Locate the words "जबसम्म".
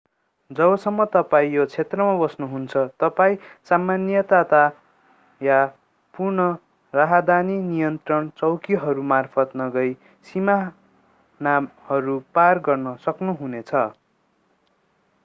0.51-1.03